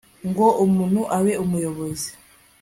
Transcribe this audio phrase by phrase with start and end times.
[0.27, 2.09] NGO UMUNTU ABE UMUYOBOZI